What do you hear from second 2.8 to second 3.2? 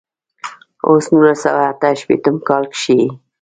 ئې